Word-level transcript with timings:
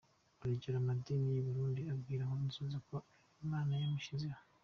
Urugero, 0.41 0.75
amadini 0.79 1.25
y’i 1.33 1.43
Burundi 1.47 1.81
abwira 1.93 2.27
Nkurunziza 2.27 2.77
ko 2.87 2.95
ari 3.35 3.41
imana 3.47 3.71
yamushyizeho. 3.81 4.41